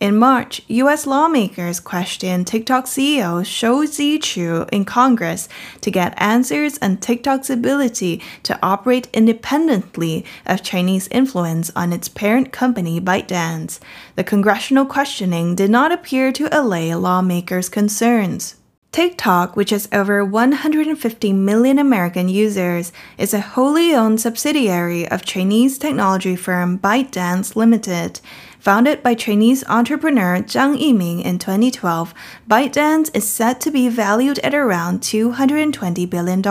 [0.00, 1.08] In March, U.S.
[1.08, 5.48] lawmakers questioned TikTok CEO Shou Zi Chew in Congress
[5.80, 12.52] to get answers on TikTok's ability to operate independently of Chinese influence on its parent
[12.52, 13.80] company ByteDance.
[14.14, 18.54] The congressional questioning did not appear to allay lawmakers' concerns.
[18.98, 25.78] TikTok, which has over 150 million American users, is a wholly owned subsidiary of Chinese
[25.78, 28.18] technology firm ByteDance Limited.
[28.58, 32.12] Founded by Chinese entrepreneur Zhang Yiming in 2012,
[32.50, 36.44] ByteDance is set to be valued at around $220 billion.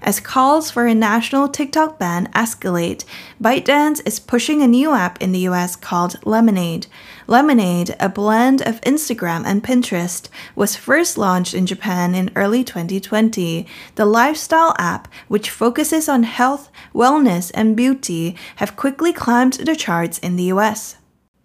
[0.00, 3.04] As calls for a national TikTok ban escalate,
[3.42, 6.86] ByteDance is pushing a new app in the US called Lemonade.
[7.30, 13.66] Lemonade, a blend of Instagram and Pinterest, was first launched in Japan in early 2020.
[13.96, 20.18] The lifestyle app, which focuses on health, wellness, and beauty, have quickly climbed the charts
[20.18, 20.96] in the US.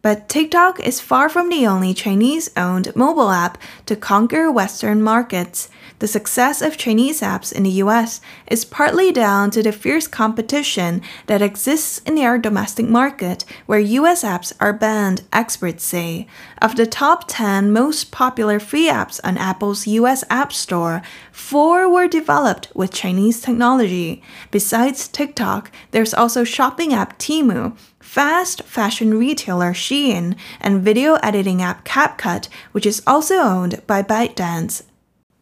[0.02, 5.70] But TikTok is far from the only Chinese owned mobile app to conquer Western markets.
[6.04, 11.02] The success of Chinese apps in the US is partly down to the fierce competition
[11.28, 16.28] that exists in their domestic market, where US apps are banned, experts say.
[16.62, 22.10] Of the top 10 most popular free apps on Apple's US App Store, four were
[22.10, 24.22] developed with Chinese technology.
[24.52, 31.86] Besides TikTok, there's also shopping app Temu fast fashion retailer Shein, and video editing app
[31.86, 34.84] CapCut, which is also owned by ByteDance.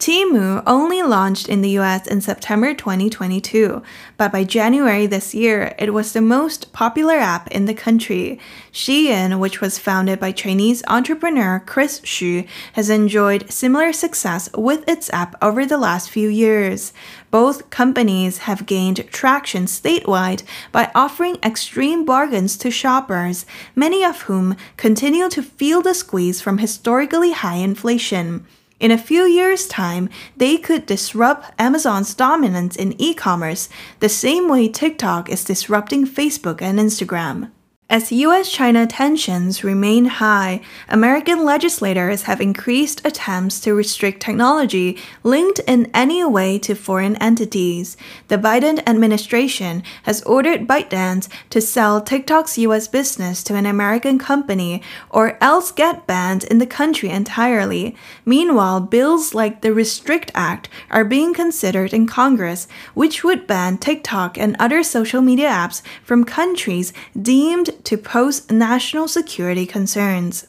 [0.01, 3.83] Temu only launched in the US in September 2022,
[4.17, 8.39] but by January this year, it was the most popular app in the country.
[8.73, 15.13] Shein, which was founded by Chinese entrepreneur Chris Xu, has enjoyed similar success with its
[15.13, 16.93] app over the last few years.
[17.29, 20.41] Both companies have gained traction statewide
[20.71, 23.45] by offering extreme bargains to shoppers,
[23.75, 28.47] many of whom continue to feel the squeeze from historically high inflation.
[28.81, 33.69] In a few years' time, they could disrupt Amazon's dominance in e commerce
[33.99, 37.51] the same way TikTok is disrupting Facebook and Instagram.
[37.91, 45.59] As US China tensions remain high, American legislators have increased attempts to restrict technology linked
[45.67, 47.97] in any way to foreign entities.
[48.29, 54.81] The Biden administration has ordered ByteDance to sell TikTok's US business to an American company
[55.09, 57.97] or else get banned in the country entirely.
[58.23, 64.37] Meanwhile, bills like the Restrict Act are being considered in Congress, which would ban TikTok
[64.37, 70.44] and other social media apps from countries deemed to pose national security concerns.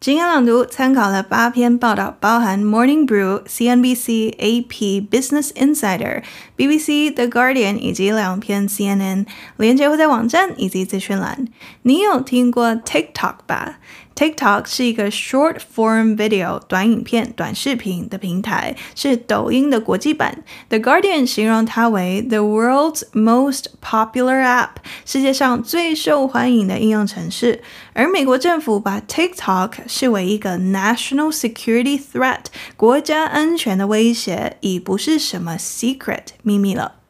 [0.00, 9.26] 今天朗读参考了八篇报道，包含 Morning Brew、CNBC、AP、Business Insider、BBC、The Guardian 以及两篇 CNN，
[9.56, 11.48] 连结会在网站以及资讯栏。
[11.82, 13.80] 你有听过 TikTok 吧
[14.15, 20.43] ？TikTok 是一个 short form video 短影片、短视频的平台，是抖音的国际版。
[20.69, 24.69] The Guardian 形容它为 the world's most popular app，
[25.05, 27.61] 世界上最受欢迎的应用程式。
[27.93, 32.45] 而美国政府把 TikTok 视为一个 national security threat，
[32.75, 37.02] 国家安全的威胁，已不是什么 secret 秘密了。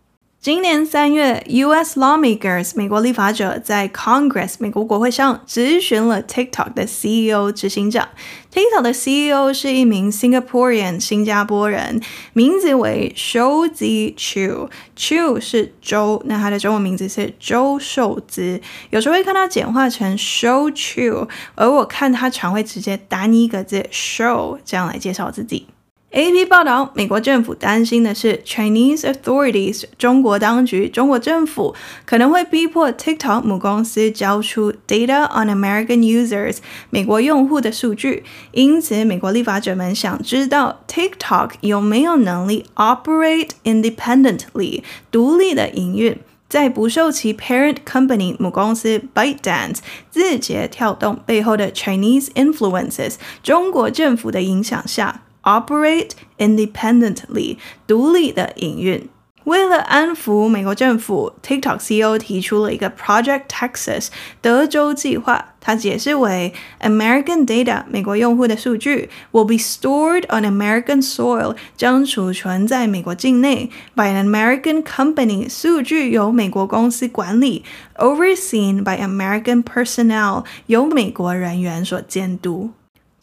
[0.43, 1.97] 今年三月，U.S.
[1.97, 8.09] lawmakers 美国立法者在 Congress 美国国会上质询了 TikTok 的 CEO 执行长。
[8.51, 12.01] TikTok 的 CEO 是一名 Singaporean 新加坡人，
[12.33, 18.59] 名字为 Shou Zi Chu，Chu 是周，那他的中文名字是周受资，
[18.89, 25.67] 有时候会看到简化成 Shou Chu，而我看他常会直接打你一个字 Shou，这样来介绍自己。
[26.13, 31.73] AP 报道，美国政府担心的是，Chinese authorities 中国当局、中国政府
[32.05, 36.57] 可能会逼迫 TikTok 母公司交出 data on American users
[36.91, 38.23] 美国用户的数据。
[38.51, 46.15] 因此，美国立法者们想知道 TikTok 有没有能力 operate independently 独立的营运，
[46.47, 49.77] 在不受其 parent company 母公司 ByteDance
[50.11, 55.22] 字节跳动背后的 Chinese influences 中国政府的影响下。
[55.42, 59.08] Operate independently，独立的营运。
[59.44, 64.08] 为了安抚美国政府，TikTok CEO 提出了一个 Project Texas
[64.42, 65.54] 德州计划。
[65.58, 66.52] 他解释为：
[66.82, 77.64] American data 美国用户的数据 will be stored on American soil，将储存在美国境内，by an American company，数据由美国公司管理，
[77.96, 82.70] overseen by American personnel，由美国人员所监督。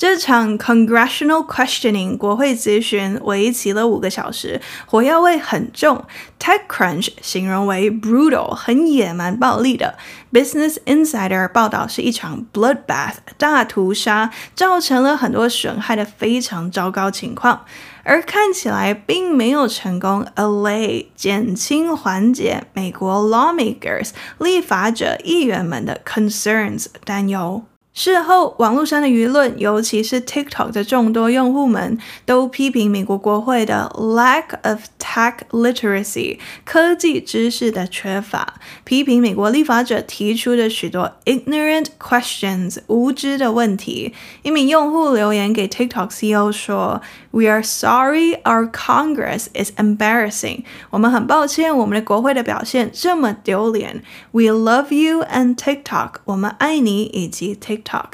[0.00, 6.06] 这场 Congressional Questioning 国会质询为期了五个小时，火药味很重。
[6.38, 9.98] TechCrunch 形容为 brutal 很野蛮暴力的。
[10.32, 17.66] Business Insider 报道是一场 bloodbath 大屠杀，造成了很多损害的非常糟糕情况，
[18.02, 27.64] 而看起来并没有成功 allay 减轻缓解美国 lawmakers 立法者议员们的 concerns 担忧。
[27.92, 44.13] 事后，网络上的舆论，尤其是 TikTok 的众多用户们，都批评美国国会的 lack of tech literacy 科技知识的缺乏，批评美国立法者提出的许多 ignorant questions 无知的问题。
[44.43, 50.63] 一名用户留言给 TikTok CEO 说：“We are sorry, our Congress is embarrassing。
[50.89, 54.03] 我们很抱歉，我们的国会的表现这么丢脸。
[54.31, 56.15] We love you and TikTok。
[56.25, 58.05] 我们爱你以及 TikTok。”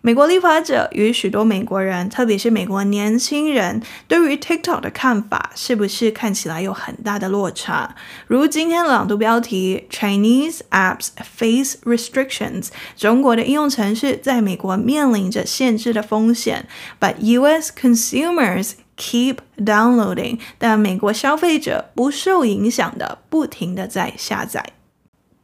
[0.00, 7.96] 美国立法者与许多美国人，特别是美国年轻人，对于 TikTok 的看法，是不是看起来有很大的落差？
[8.28, 16.68] 如今天朗读标题：Chinese apps face restrictions，中国的应用程式在美国面临着限制的风险
[17.00, 17.72] ，but U.S.
[17.76, 24.77] consumers keep downloading，但美国消费者不受影响的，不停的在下载。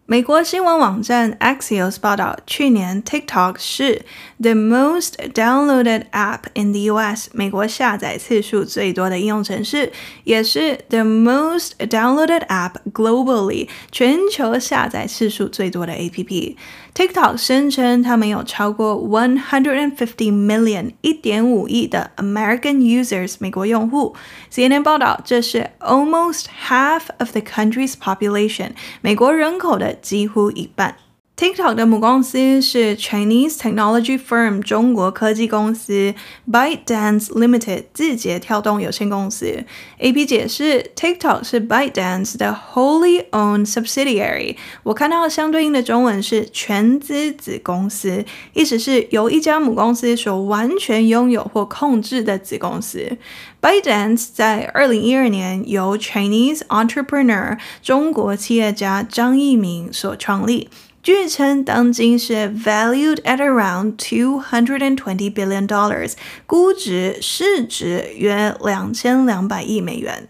[0.06, 4.01] 美国新闻网站 Axios 报道，去年 TikTok 是
[4.40, 7.30] the most downloaded app in the U.S.
[7.34, 9.92] 美国下载次数最多的应用程式，
[10.24, 22.77] 也是 the most downloaded app globally 全球下载次数最多的 APP。TikTok 声称他们有超过 one hundred and fifty million 一点五亿的 American
[22.77, 24.15] users 美国用户。
[24.51, 30.97] CNN 报道，这是 almost half of the country's population 美国人口的 几乎一半。
[31.37, 36.15] TikTok 的母公司是 Chinese technology firm 中国科技公司
[36.49, 39.65] ByteDance Limited 字节跳动有限公司。
[39.99, 44.55] AP 解释，TikTok 是 ByteDance 的 wholly owned subsidiary。
[44.85, 53.19] 我看到相对应的中文是全资子公司，意思是由一家母公司所完全拥有或控制的子公司。
[53.64, 60.68] ByteDance 在二零一二年由 Chinese entrepreneur 中国企业家张一鸣所创立。
[61.02, 66.12] 据称，当今是 valued at around two hundred and twenty billion dollars，
[66.44, 70.28] 估值市值约两千两百亿美元。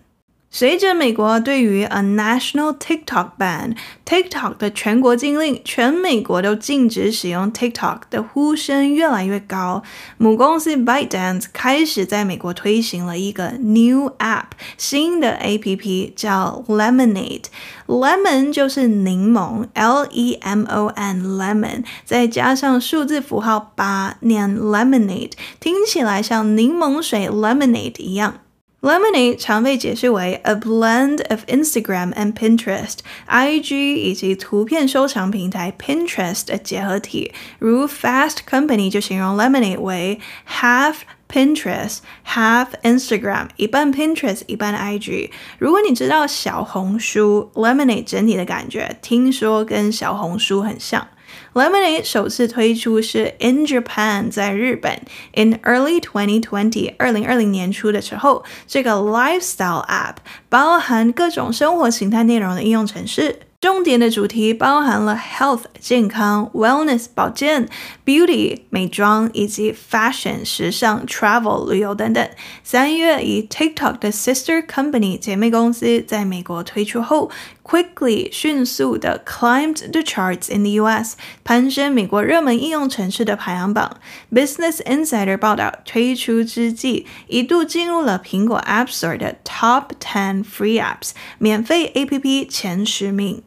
[0.56, 9.82] 随着美国对于 a national TikTok ban，TikTok 的全国禁令，全美国都禁止使用 TikTok 的呼声越来越高，
[10.16, 14.44] 母公司 ByteDance 开始在美国推行了一个 new app
[14.78, 17.46] 新的 APP 叫 Lemonade。
[17.88, 28.34] Lemon 就是柠檬，L E M O N lemon，再加上数字符号八，念 Lemonade，听起来像柠檬水 lemonade 一样。
[28.83, 37.33] Lemonade 常被解释为 a blend of Instagram and Pinterest、IG 以及图片收藏平台 Pinterest 的结合体。
[37.59, 40.99] 如 Fast Company 就形容 Lemonade 为 half
[41.29, 45.29] Pinterest, half Instagram，一半 Pinterest，一半 IG。
[45.57, 51.05] 如果你知道小红书，Lemonade 整体的感觉，听说跟小红书很像。
[51.54, 55.00] Lemonade 首次推出是 in Japan，在日本
[55.34, 60.16] ，in early 2020，二零二零年初的时候，这个 lifestyle app
[60.48, 63.38] 包含各种生活形态内容的应用程式。
[63.60, 67.66] 重点的主题包含了 health 健康、wellness 保健、
[68.04, 72.28] beauty 美妆以及 fashion 时尚、travel 旅游等等。
[72.62, 77.30] 三月以 TikTok 的 sister company 姐妹公司在美国推出后
[77.64, 83.96] ，quickly 迅速地 climbed the charts in the US，攀升美国热门应用城市的排行榜。
[84.32, 93.42] Business Insider 报道，推出之际一度进入了苹果 App Store 的 Top Ten Free Apps 免费 APP 前十名。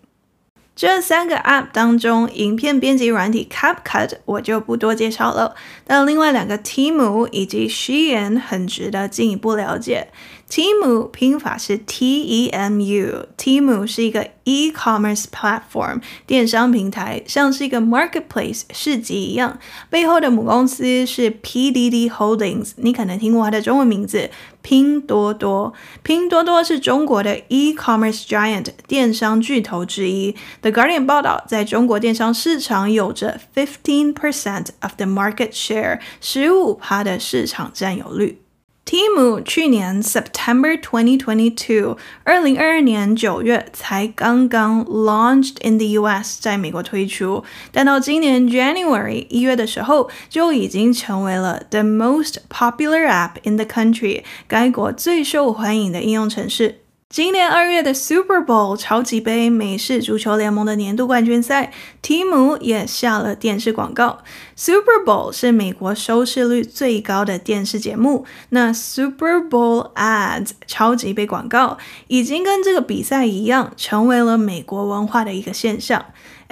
[0.76, 10.08] 这三个 App 当中，影片编辑软体 CapCut 我就不多介绍了，但另外两个 Temu 以及 Shein 很值得进一步了解。
[10.50, 19.58] Temu 拼法是 T E M U，Temu 是一个 e-commerce platform 电商平台，像是一个 marketplace 市集一样。
[19.90, 24.30] 背后的母公司是 PDD Holdings，你可能听过它的中文名字
[24.64, 25.72] 拼多多。
[26.02, 30.36] 拼多多是中国的 e-commerce giant 电商巨头之一。
[30.62, 38.43] The Guardian 报道，在中国电商市场有着 fifteen percent of the market share，十五趴的市场占有率。
[38.86, 53.66] Temu 去年 September 2022，二零二二年九月才刚刚 launched in the US，在美国推出，但到今年 January 一月的时候，就已经成为了 the most popular app in the
[53.66, 56.83] country，该国最受欢迎的应用程式。
[57.14, 64.24] 今年二月的 Super Bowl 超级杯美式足球联盟的年度冠军赛提姆也下了电视广告。
[64.56, 71.78] Super Bowl 是美国收视率最高的电视节目，那 Super Bowl ads 超级杯广告
[72.08, 76.04] 已经跟这个比赛一样，成为了美国文化的一个现象。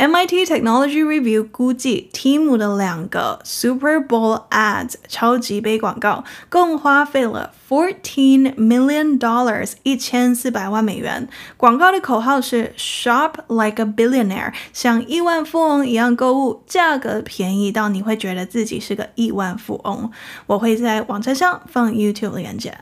[0.02, 11.30] MIT Technology Review 估计，Temu 的两个 Super Bowl ads 超级杯广告共花费了 fourteen million dollars 一千四百万美元。
[11.56, 20.10] 广告的口号是 “Shop like a billionaire”，像亿万富翁一样购物，价格便宜到你会觉得自己是个亿万富翁。
[20.48, 22.76] 我会在网站上放 YouTube 链接。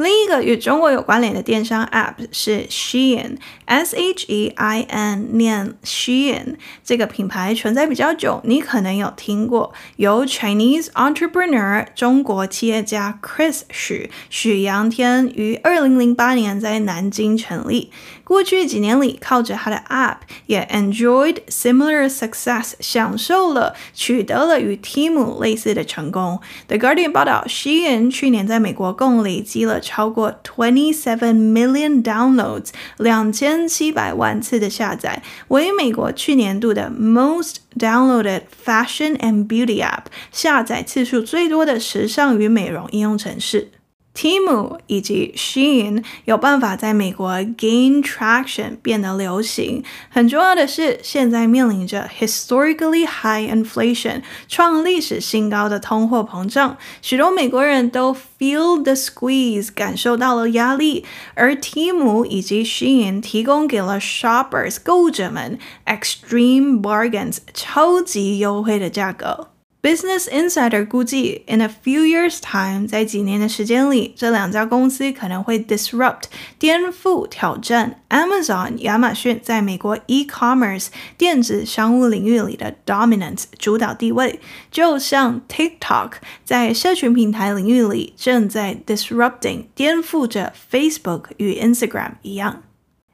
[0.00, 6.56] 另一个与中国有关联的电商 App 是 Shein，S H E I N，念 Shein。
[6.82, 9.72] 这个品牌存在比较久，你可能有听过。
[9.96, 17.90] 由 Chinese entrepreneur 中国企业家 Chris 许许阳天于二零零八年在南京成立。
[18.24, 26.40] 过去几年里，靠着他的 App 也 enjoyed similar success，享受了取得了与 Timu 类似的成功。
[26.68, 32.68] The Guardian 报道，Shein 去年在美国共累积了超过 twenty seven million downloads，
[32.98, 43.72] 两千七百万次的下载，为美国去年度的 most downloaded fashion and beauty app，下载次数最多的时尚与美容应用程式。
[44.14, 49.82] Temu 以及 Shein 有办法在美国 gain traction 变得流行。
[50.10, 66.82] 很重要的是，现在面临着 historically high inflation 创历史新高的通货膨胀，许多美国人都 feel the squeeze 感受到了压力，而 Temu 以及 Shein 提供给了 shoppers 购物者们 extreme
[66.82, 69.49] bargains 超级优惠的价格。
[69.82, 76.24] Business Insider 估计，in a few years' time，在几年的时间里，这两家公司可能会 disrupt
[76.58, 84.38] 颠覆挑战 Amazon 亚马逊在美国 e-commerce 电子商务领域里的 dominant 主导地位，
[84.70, 86.12] 就像 TikTok
[86.44, 92.64] 在社群平台领域里正在 disrupting 颠覆着 Facebook 与 Instagram 一样。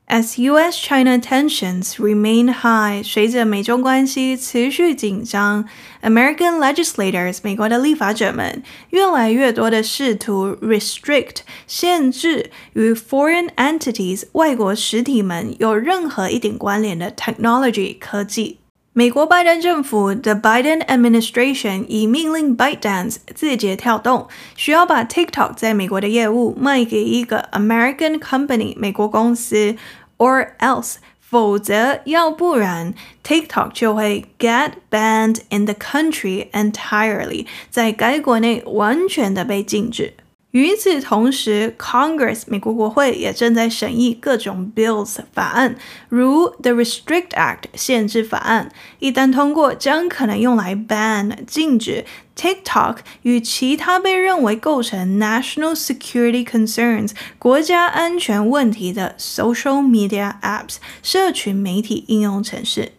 [0.08, 5.63] As U.S.-China tensions remain high，随着美中关系持续紧张，
[6.02, 18.58] American legislators 美国的立法者们越来越多的试图 restrict 限制与 foreign entities 外国实体们有任何一点关联的 technology 科技。
[18.95, 29.78] 美国拜登政府的 Biden administration 已命令 ByteDance 字节跳动需要把 TikTok 在美国的业务卖给一个 American company 美国公司，
[30.17, 32.93] or else 否则要不然
[33.24, 40.15] TikTok 就会 get banned in the country entirely 在该国内完全的被禁止。
[40.57, 45.77] 与此同时，Congress 美国国会也正在审议各种 bills 法案，
[46.09, 60.77] 如 The Restrict Act 限制法案，一旦通过，将可能用来 ban 禁止 TikTok 与其他被认为构成 national security concerns 国家安全问题的 social media apps
[61.03, 62.92] 社群媒体应用程式。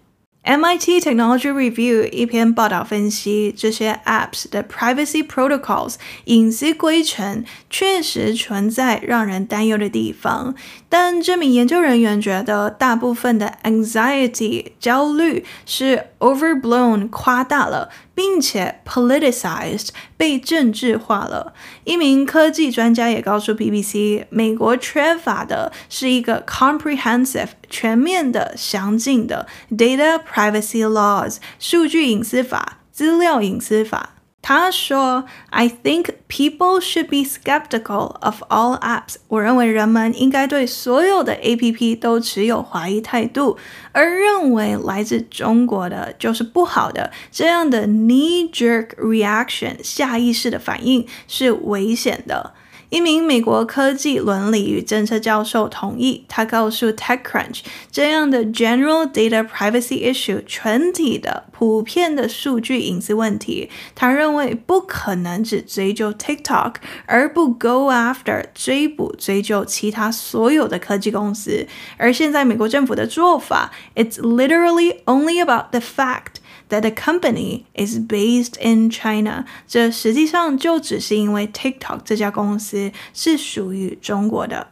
[0.47, 10.55] MIT Technology Review 一篇报道分析，这些 apps 的 privacy protocols 隐私规程确实存在让人担忧的地方，
[10.87, 17.89] 但这名研究人员觉得大部分的 anxiety 焦虑是 overblown 夸大了。
[18.17, 21.53] 并且 politicized 被政治化了。
[21.83, 34.16] 一名科技专家也告诉 BBC，美国缺乏的是一个 comprehensive 全面的、详尽的 data privacy laws 数据隐私法、资料隐私法。
[34.47, 39.15] 他说：“I think people should be skeptical of all apps。
[39.27, 43.57] 我认为人们应该对所有的 APP 都持有怀疑态度，
[43.91, 47.11] 而认为来自中国的就是不好的。
[47.29, 52.53] 这样的 knee-jerk reaction 下意识的反应是危险的。”
[52.89, 57.59] 一名美国科技伦理与政策教授同意，他告诉 TechCrunch，
[57.91, 71.67] 这样的 general data privacy issue 全体的普遍的数据隐私问题，他认为不可能只追究 TikTok，而不 go after 追捕追究其他所有的科技公司。
[71.97, 76.35] 而现在美国政府的做法，it's literally only about the fact。
[76.69, 84.67] That the company is based in China，这实际上就只是因为 TikTok 这家公司是属于中国的。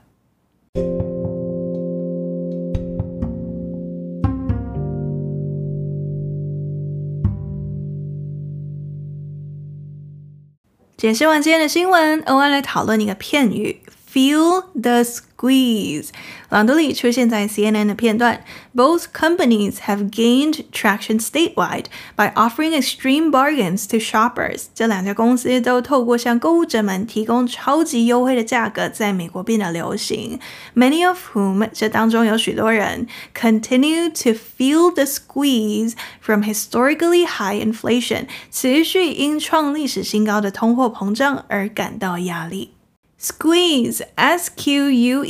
[10.98, 13.80] 解释完今天的新闻，我们来讨论一个片语
[14.15, 16.09] ：feel the squeeze。
[16.49, 24.65] 朗读里出现在 CNN 的片段，Both companies have gained traction statewide by offering extreme bargains to shoppers。
[24.75, 30.39] 这两家公司都透过向购物者们提供超级优惠的价格，在美国变得流行。
[30.75, 42.73] Many of whom，这当中有许多人，continue to feel the squeeze from historically high inflation，持续因创历史新高的通货膨胀而感到压力。
[43.20, 45.24] Squeeze, S-Q-U-E-E-Z-E,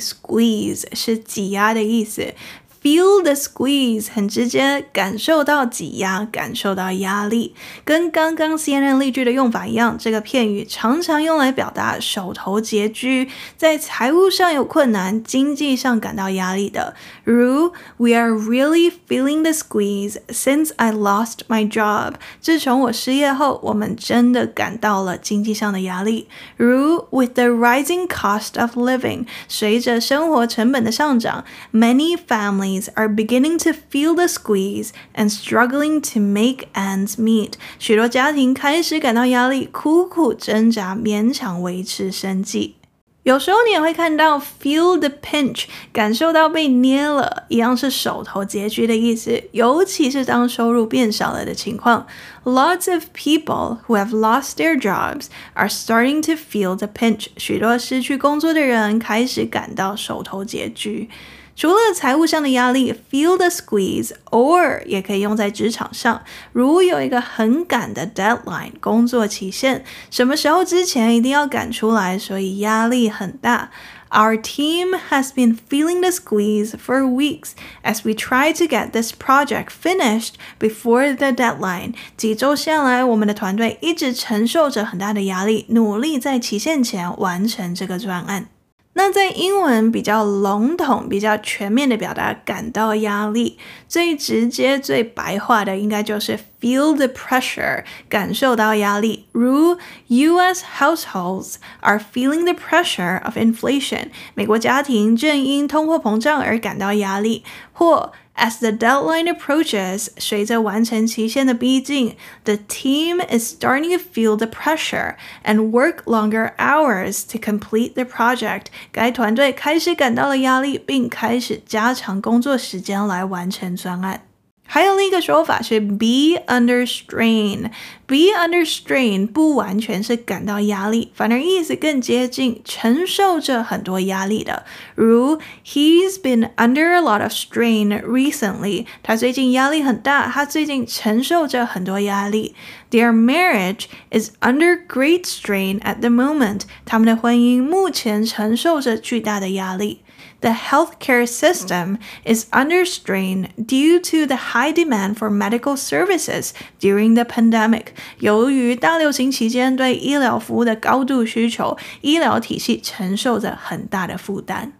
[0.00, 2.34] squeeze 是挤压的意思。
[2.82, 7.54] Feel the squeeze，很直接，感受到挤压，感受到压力，
[7.84, 9.98] 跟刚刚 CNN 例句的用法一样。
[9.98, 13.28] 这个片语常常用来表达手头拮据，
[13.58, 16.94] 在财务上有困难，经济上感到压力的。
[17.29, 22.15] 如 We are really feeling the squeeze since I lost my job。
[22.39, 26.27] 自从我失业后，我们真的感到了经济上的压力。
[26.57, 36.01] 如 With the rising cost of living，随着生活成本的上涨，many families are beginning to feel the squeeze and struggling
[36.13, 37.53] to make ends meet。
[37.79, 42.75] 许多家庭开始感到压力，苦苦挣扎，勉强维持生计。
[43.22, 49.42] 有时候你也会看到 feel the pinch，感受到被捏了，一样是手头拮据的意思。
[49.52, 52.06] 尤其是当收入变少了的情况。
[52.44, 57.26] Lots of people who have lost their jobs are starting to feel the pinch。
[57.36, 61.10] 许多失去工作的人开始感到手头拮据。
[61.55, 66.21] 除了财务上的压力，feel the squeeze，偶尔也可以用在职场上。
[66.51, 73.71] 如有一个很赶的 deadline，工作期限，什么时候之前一定要赶出来，所以压力很大。
[74.09, 77.51] Our team has been feeling the squeeze for weeks
[77.83, 81.93] as we try to get this project finished before the deadline。
[82.17, 88.47] 几周下来，我们的团队一直承受着很大的压力，努力在期限前完成这个专案。
[88.94, 93.56] 那在英文比较笼统、比较全面的表达感到压力，
[93.88, 99.26] 最直接、最白话的应该就是 feel the pressure，感受到压力。
[99.30, 100.64] 如 U.S.
[100.78, 114.03] households are feeling the pressure of inflation，美国家庭正因通货膨胀而感到压力，或 As the deadline approaches，随着完成期限的逼近，the team is starting to
[114.03, 118.65] feel the pressure and work longer hours to complete the project。
[118.91, 124.25] 该团队开始感到了压力，并开始加长工作时间来完成专案。
[124.72, 127.72] 还有另一个说法是 be under strain。
[128.06, 134.64] be under strain 不完全是感到压力，反而意思更接近承受着很多压力的。
[134.94, 138.86] 如 He's been under a lot of strain recently。
[139.02, 142.54] 他最近压力很大，他最近承受着很多压力。
[142.92, 146.62] Their marriage is under great strain at the moment。
[146.84, 150.00] 他们的婚姻目前承受着巨大的压力。
[150.41, 157.23] The healthcare system is under strain due to the high demand for medical services during the
[157.23, 157.87] pandemic.
[158.19, 164.73] 由于大流行期间对医疗服务的高度需求，医疗体系承受着很大的负担。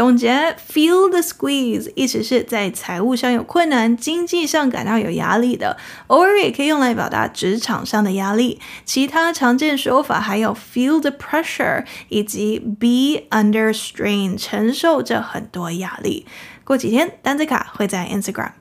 [0.00, 8.58] 总结，feel the squeeze，意思是在财务上有困难，经济上感到有压力的，偶尔也可以用来表达职场上的压力。
[8.86, 16.24] 其他常见说法还有 feel the pressure，以及 be under strain，承受着很多压力。
[16.64, 18.59] 过几天，单词卡会在 Instagram。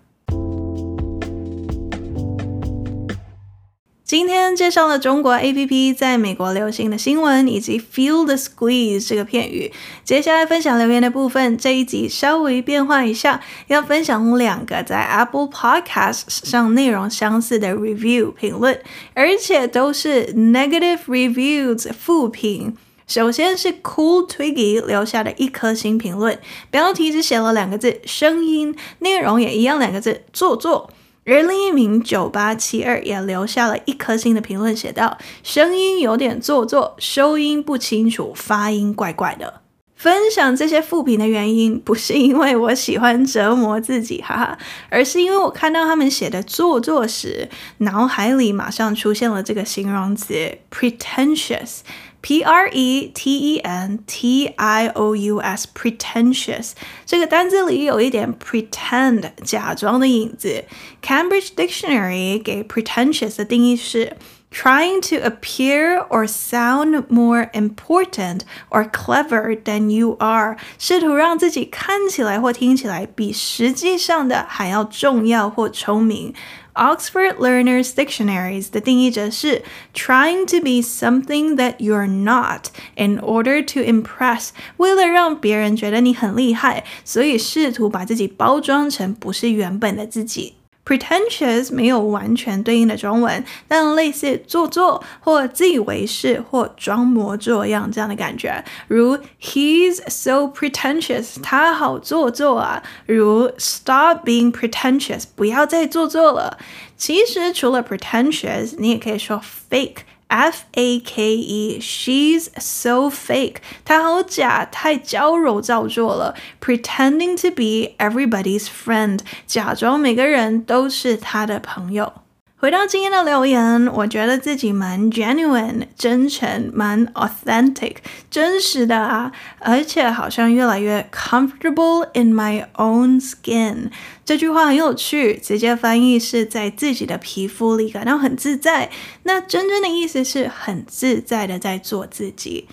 [4.10, 9.72] 今天介绍了中国 APP 在美国流行的新闻，以及 feel the squeeze 这个片语。
[10.04, 18.82] 接下来分享留言的部分，这一集稍微变化一下，要分享两个在 Apple Podcast 上内容相似的 review 评论，
[19.14, 22.76] 而且都是 negative reviews 负评。
[23.06, 26.40] 首先是 Cool Twiggy 留下的一颗星评论，
[26.72, 30.90] 标题只写了两个字“声音”，内容也一样两个字“做作”。
[31.30, 39.62] 而另一名九八七二也留下了一颗星的评论，写道：“声音有点做作，收音不清楚，发音怪怪的。”
[39.96, 44.58] 分享这些负评的原因，不是因为我喜欢折磨自己，哈哈，
[44.90, 51.80] 而是因为我看到他们写的做作时，脑海里马上出现了这个形容词 “pretentious”
[52.25, 56.73] pretentious，p r e t e n t i o u s，pretentious
[57.05, 60.65] 这个单字里有一点 pretend 假装的影子。
[61.03, 64.17] Cambridge Dictionary 给 pretentious 的定义是。
[64.55, 76.33] Trying to appear or sound more important or clever than you are，试图让自己看起来或听起来比实际上的还要重要或聪明。
[76.75, 79.63] Oxford Learners Dictionaries 的定义则是
[79.95, 90.55] trying to be something that you're not in order to impress，为了让别人觉得你很厉害，所以试图把自己包装成不是原本的自己。
[90.90, 102.82] Pretentious 没有完全对应的中文，但类似做作或自以为是或装模作样这样的感觉，如 He's so pretentious，他好做作啊。
[103.06, 106.58] 如 Stop being pretentious，不要再做作了。
[106.98, 109.98] 其实除了 pretentious，你也可以说 fake。
[110.29, 116.35] F A K E，she's so fake，她好假，太娇柔造作了。
[116.61, 122.13] Pretending to be everybody's friend，假装每个人都是她的朋友。
[122.62, 127.96] 回到今天的留言，我觉得自己蛮 genuine，真诚，蛮 authentic，
[128.30, 133.90] 真实的啊，而且好像越来越 comfortable in my own skin。
[134.26, 138.90] 这句话很有趣，直接翻译是在自己的皮肤里感到很自在。
[139.24, 142.68] 那真正的意思是很自在的在做自己。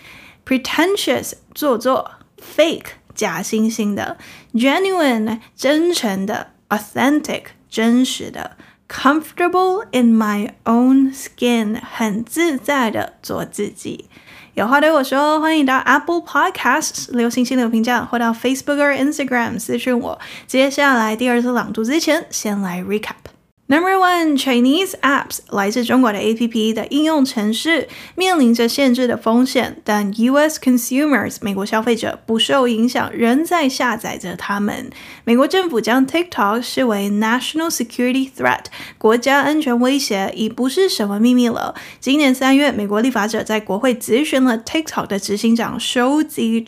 [0.45, 2.11] Pretentious 做作
[2.57, 4.19] ，fake 假惺惺的
[4.53, 8.57] ，genuine 真诚的，authentic 真实的。
[8.89, 14.09] Comfortable in my own skin，很自在的做自己。
[14.55, 20.19] 有话对我说，欢迎到 Apple Podcasts 留星星留评价，或到 Facebook 或 Instagram 私讯我。
[20.47, 23.36] 接下来第二次朗读之前，先来 recap。
[23.69, 34.89] Number one, Chinese apps 来自中国的 APP 的应用程式面临着限制的风险，但 US consumers 美国消费者不受影响，仍在下载着它们。
[35.25, 38.67] 美国政府将 TikTok 视为 national security threat
[38.99, 41.75] 国家安全威胁，已不是什么秘密了。
[41.99, 46.65] 今年三月，美国立法者在国会咨询了 TikTok 的执行长周子瑜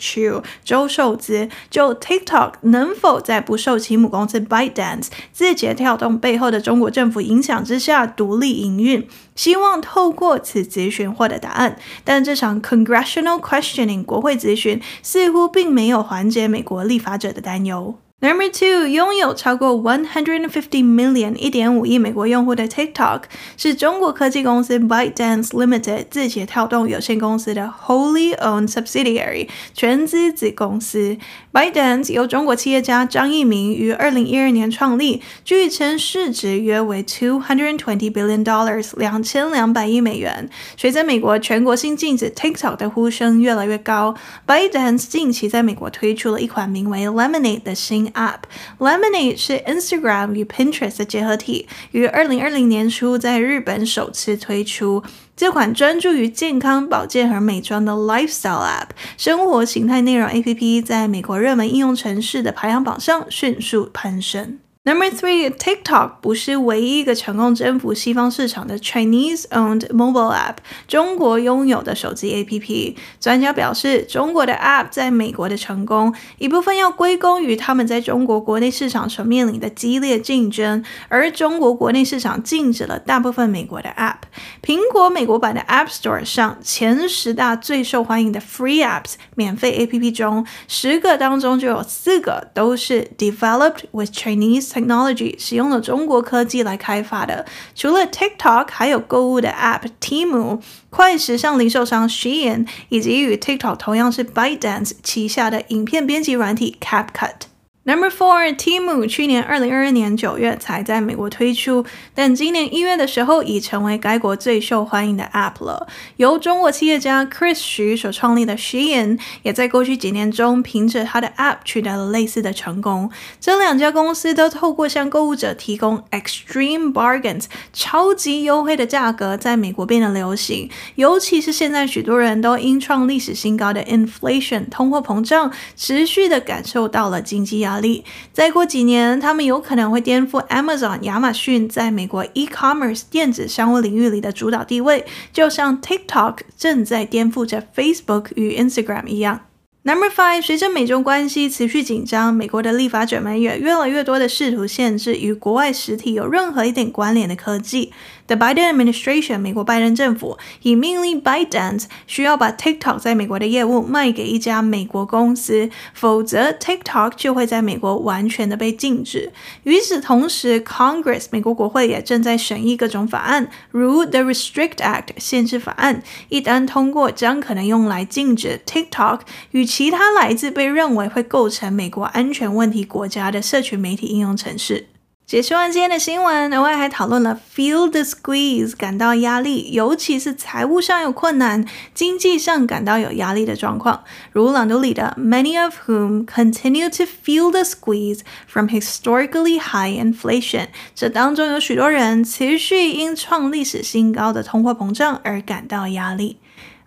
[0.65, 11.79] 周受资，就 TikTok 能否在不受其母公司 ByteDance 字节跳动背后的中国政府影响之下独立营运，希望透过此咨询获得答案。
[12.05, 17.97] 但这场 Congressional Questioning 国会咨询似乎并没有缓解美国立法者的担忧。
[18.21, 23.23] Number two，拥有超过 one hundred and fifty million 一点五亿美国用户的 TikTok
[23.57, 31.17] 是中国科技公司 ByteDance Limited 字节跳动有限公司的 wholly owned subsidiary 全资子公司。
[31.53, 40.51] ByteDance 由中国企业家张一鸣于二零一二年创立，据称市值约为 two hundred and twenty billion dollars 两千两百亿美元。
[40.77, 48.41] 随着美国全国性禁止 TikTok 的呼声越来越高，ByteDance 近期在美国推出了一款名为 Lemonade 的新 App
[48.79, 55.03] Lemonade 是 Instagram 与 Pinterest 的结合体，于二零二零年初在日本首次推出。
[55.37, 64.59] 这款专注于健康保健和美妆的 Lifestyle App 生活形态内容 APP，在美国热门应用城市的排行榜上迅速攀升。
[64.85, 72.97] Number three, TikTok 不是唯一一个成功征服西方市场的 Chinese-owned mobile app，中国拥有的手机 APP。
[73.21, 84.21] 专家表示，中国的 App 在美国的成功，一部分要归功于他们在中国国内市场所面临的激烈竞争，而中国国内市场禁止了大部分美国的 App。
[84.63, 94.78] 苹果美国版的 App Store 上前十大最受欢迎的 Free Apps 免费 APP 中，十个当中就有四个都是 Developed with Chinese。
[94.79, 107.48] Technology 使用了中国科技来开发的，除了 TikTok，还有购物的 App Temu、快时尚零售商 Shein，以及与 TikTok 同样是 ByteDance 旗下的影片编辑软体 CapCut。
[107.89, 115.89] Number four, Temu 去年二零二二年九月才在美国推出，但今年一月的时候已成为该国最受欢迎的 App 了。
[116.17, 123.11] 由中国企业家 Chris 徐所创立的 Shein 也在过去几年中凭着他的 App 取得了类似的成功。
[123.41, 130.69] 这两家公司都透过向购物者提供 Extreme Bargains 超级优惠的价格，在美国变得流行。
[130.97, 137.78] 尤其是现在许多人都因创历史新高的 Inflation 通货膨胀持续的感受到了经济压力。
[137.81, 138.05] 力。
[138.33, 149.41] 再过几年，他们有可能会颠覆 Amazon 亚马逊在美国 e-commerce 电子商务领域里的主导地位，就像 TikTok 正在颠覆着 Facebook 与 Instagram 一样。
[149.85, 157.93] Number five，随着美中关系持续紧张，美国的立法者们也越来越多的试图限制与国外实体有任何一点关联的科技。
[158.29, 169.33] The Biden administration，美国拜登政府已命令 ByteDance 需要把 TikTok 在美国的业务卖给一家美国公司，否则 TikTok 就会在美国完全的被禁止。
[169.63, 179.21] 与此同时，Congress 美国国会也正在审议各种法案，如 The Restrict Act 限制法案，一旦通过，将可能用来禁止 TikTok
[179.53, 184.89] 与其他来自被认为会构成美国安全问题国家的社群媒体应用程式。
[185.28, 194.04] 解说完今天的新闻，额外还讨论了 feel the squeeze 感到压力，尤其是财务上有困难、经济上感到有压力的状况。
[194.32, 206.38] 如朗读里的 Many of whom continue to feel the squeeze from historically high inflation，这当中有许多人持续因创历史新高的通货膨胀而感到压力。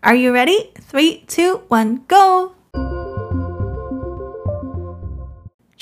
[0.02, 0.66] Are you ready?
[0.92, 2.52] Three, two, one, go!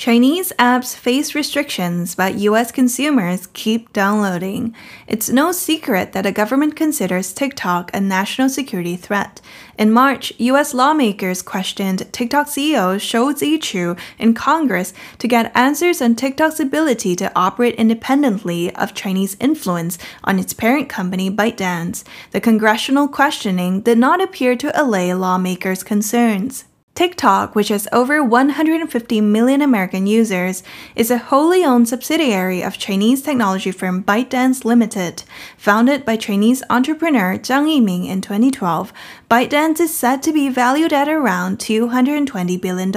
[0.00, 4.74] Chinese apps face restrictions, but US consumers keep downloading.
[5.06, 9.42] It's no secret that the government considers TikTok a national security threat.
[9.76, 16.00] In March, US lawmakers questioned TikTok CEO Shou Zi Chew in Congress to get answers
[16.00, 22.04] on TikTok's ability to operate independently of Chinese influence on its parent company ByteDance.
[22.30, 26.64] The congressional questioning did not appear to allay lawmakers' concerns.
[26.94, 30.62] TikTok, which has over 150 million American users,
[30.94, 35.22] is a wholly owned subsidiary of Chinese technology firm ByteDance Limited.
[35.56, 38.92] Founded by Chinese entrepreneur Zhang Yiming in 2012,
[39.30, 42.92] ByteDance is said to be valued at around $220 billion.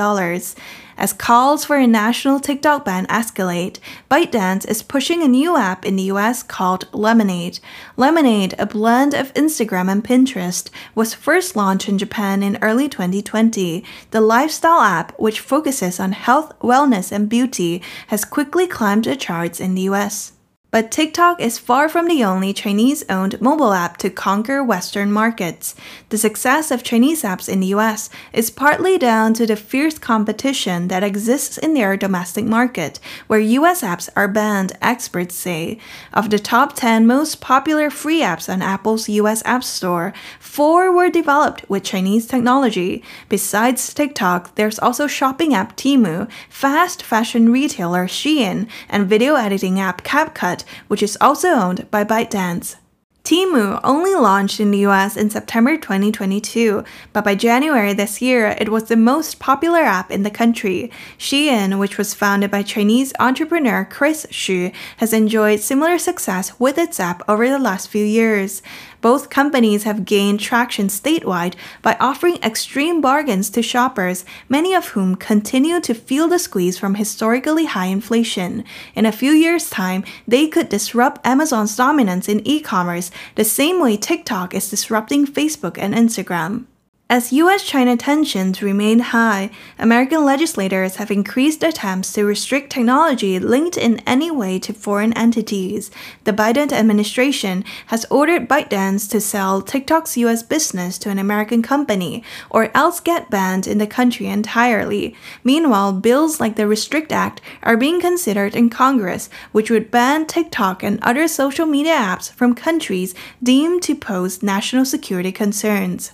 [0.98, 3.80] As calls for a national TikTok ban escalate,
[4.12, 7.60] ByteDance is pushing a new app in the US called Lemonade.
[7.98, 13.84] Lemonade, a blend of Instagram and Pinterest, was first launched in Japan in early 2020.
[14.12, 19.60] The lifestyle app, which focuses on health, wellness, and beauty, has quickly climbed the charts
[19.60, 20.33] in the US.
[20.74, 25.76] But TikTok is far from the only Chinese owned mobile app to conquer Western markets.
[26.10, 30.88] The success of Chinese apps in the US is partly down to the fierce competition
[30.88, 35.78] that exists in their domestic market, where US apps are banned, experts say.
[36.12, 41.12] Of the top 10 most popular free apps on Apple's US App Store, four were
[41.12, 43.04] developed with Chinese technology.
[43.30, 50.04] Besides TikTok, there's also shopping app Temu, fast fashion retailer Shein, and video editing app
[50.04, 52.76] CapCut which is also owned by ByteDance.
[53.24, 58.68] Temu only launched in the US in September 2022, but by January this year, it
[58.68, 60.92] was the most popular app in the country.
[61.18, 67.00] Shein, which was founded by Chinese entrepreneur Chris Xu, has enjoyed similar success with its
[67.00, 68.62] app over the last few years.
[69.04, 75.18] Both companies have gained traction statewide by offering extreme bargains to shoppers, many of whom
[75.18, 78.64] continue to feel the squeeze from historically high inflation.
[78.96, 83.82] In a few years' time, they could disrupt Amazon's dominance in e commerce the same
[83.82, 86.68] way TikTok is disrupting Facebook and Instagram.
[87.14, 93.78] As US China tensions remain high, American legislators have increased attempts to restrict technology linked
[93.78, 95.92] in any way to foreign entities.
[96.24, 102.24] The Biden administration has ordered ByteDance to sell TikTok's US business to an American company
[102.50, 105.16] or else get banned in the country entirely.
[105.44, 110.82] Meanwhile, bills like the Restrict Act are being considered in Congress, which would ban TikTok
[110.82, 116.14] and other social media apps from countries deemed to pose national security concerns.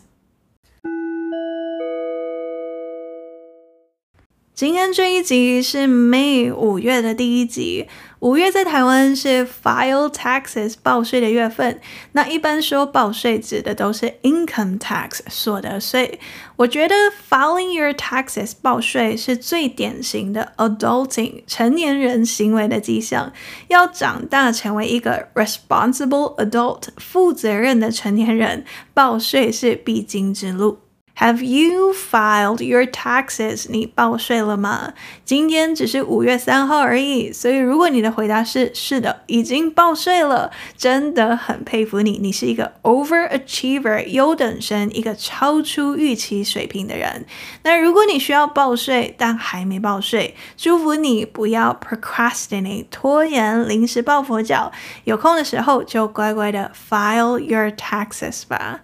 [4.59, 7.87] 今天这一集是 May 五月的第一集。
[8.19, 11.79] 五月在台湾是 File Taxes 报税的月份。
[12.11, 16.19] 那一般说报税指的都是 Income Tax 所得税。
[16.57, 16.95] 我觉得
[17.29, 23.31] Filing Your Taxes 报税是最典型的 Adulting 成年人行为的迹象。
[23.69, 30.79] 要长大成为一个 Responsible Adult 负责任的成年人，报税是必经之路。
[31.19, 33.65] Have you filed your taxes？
[33.69, 34.93] 你报税了吗？
[35.25, 47.25] 今天只是五月三号而已，所以如果你的回答是是的，已经报税了，真的很佩服你，你是一个 overachiever 优等生，一个超出预期水平的人。
[47.63, 54.71] 那如果你需要报税，但还没报税，祝福你不要 procrastinate 拖延，临时抱佛脚，
[55.03, 58.79] 有空的时候就乖乖的 file your taxes 吧。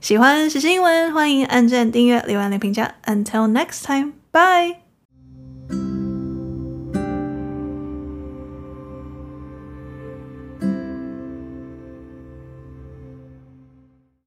[0.00, 2.94] 喜欢时事英文，欢迎按赞、订阅、留言、评价。
[3.04, 4.87] Until next time, bye.